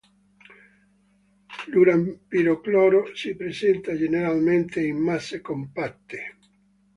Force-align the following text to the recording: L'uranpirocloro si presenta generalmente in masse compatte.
L'uranpirocloro 1.67 3.03
si 3.13 3.35
presenta 3.35 3.95
generalmente 3.95 4.81
in 4.83 4.97
masse 4.97 5.41
compatte. 5.41 6.37